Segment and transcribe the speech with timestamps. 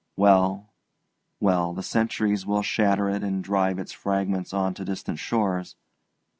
[0.17, 0.73] Well,
[1.39, 5.75] well, the centuries will shatter it and drive its fragments on to distant shores.